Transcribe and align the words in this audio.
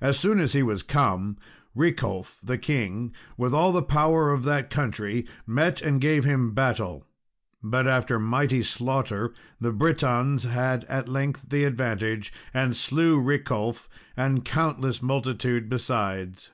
As 0.00 0.18
soon 0.18 0.40
as 0.40 0.54
he 0.54 0.62
was 0.62 0.82
come, 0.82 1.36
Riculf, 1.76 2.40
the 2.42 2.56
king, 2.56 3.12
with 3.36 3.52
all 3.52 3.72
the 3.72 3.82
power 3.82 4.30
of 4.30 4.44
that 4.44 4.70
country, 4.70 5.26
met 5.46 5.82
and 5.82 6.00
gave 6.00 6.24
him 6.24 6.54
battle; 6.54 7.04
but, 7.62 7.86
after 7.86 8.18
mighty 8.18 8.62
slaughter, 8.62 9.34
the 9.60 9.70
Britons 9.70 10.44
had 10.44 10.84
at 10.84 11.10
length 11.10 11.44
the 11.50 11.64
advantage, 11.64 12.32
and 12.54 12.74
slew 12.74 13.20
Riculf 13.20 13.86
and 14.16 14.38
a 14.38 14.40
countless 14.40 15.02
multitude 15.02 15.68
besides. 15.68 16.52